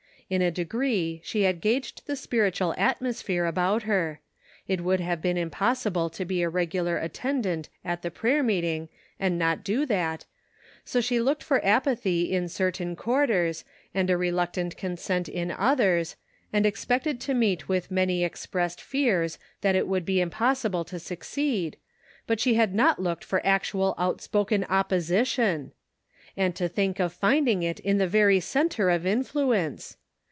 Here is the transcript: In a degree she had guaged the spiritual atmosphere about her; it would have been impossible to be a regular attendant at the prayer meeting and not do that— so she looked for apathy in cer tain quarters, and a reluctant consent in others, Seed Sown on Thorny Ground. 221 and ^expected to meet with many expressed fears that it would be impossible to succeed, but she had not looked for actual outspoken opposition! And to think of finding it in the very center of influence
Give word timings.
In 0.31 0.41
a 0.41 0.49
degree 0.49 1.19
she 1.25 1.41
had 1.41 1.59
guaged 1.61 2.05
the 2.05 2.15
spiritual 2.15 2.73
atmosphere 2.77 3.45
about 3.45 3.83
her; 3.83 4.21
it 4.65 4.79
would 4.79 5.01
have 5.01 5.21
been 5.21 5.35
impossible 5.35 6.09
to 6.11 6.23
be 6.23 6.41
a 6.41 6.47
regular 6.47 6.97
attendant 6.97 7.67
at 7.83 8.01
the 8.01 8.09
prayer 8.09 8.41
meeting 8.41 8.87
and 9.19 9.37
not 9.37 9.61
do 9.61 9.85
that— 9.87 10.23
so 10.85 11.01
she 11.01 11.19
looked 11.19 11.43
for 11.43 11.59
apathy 11.65 12.31
in 12.31 12.47
cer 12.47 12.71
tain 12.71 12.95
quarters, 12.95 13.65
and 13.93 14.09
a 14.09 14.15
reluctant 14.15 14.77
consent 14.77 15.27
in 15.27 15.51
others, 15.51 16.11
Seed 16.11 16.15
Sown 16.53 16.57
on 16.59 16.63
Thorny 16.63 16.71
Ground. 16.71 17.19
221 17.19 17.19
and 17.19 17.19
^expected 17.19 17.25
to 17.25 17.33
meet 17.33 17.67
with 17.67 17.91
many 17.91 18.23
expressed 18.23 18.79
fears 18.79 19.37
that 19.59 19.75
it 19.75 19.85
would 19.85 20.05
be 20.05 20.21
impossible 20.21 20.85
to 20.85 20.97
succeed, 20.97 21.75
but 22.25 22.39
she 22.39 22.53
had 22.53 22.73
not 22.73 23.01
looked 23.01 23.25
for 23.25 23.45
actual 23.45 23.95
outspoken 23.97 24.63
opposition! 24.69 25.73
And 26.37 26.55
to 26.55 26.69
think 26.69 27.01
of 27.01 27.11
finding 27.11 27.63
it 27.63 27.81
in 27.81 27.97
the 27.97 28.07
very 28.07 28.39
center 28.39 28.89
of 28.89 29.05
influence 29.05 29.97